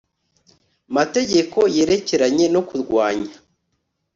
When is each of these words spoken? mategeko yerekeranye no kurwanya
mategeko 0.95 1.57
yerekeranye 1.75 2.45
no 2.53 2.61
kurwanya 2.67 3.35